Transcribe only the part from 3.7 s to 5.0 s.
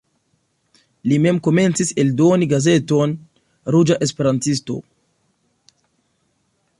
"Ruĝa Esperantisto".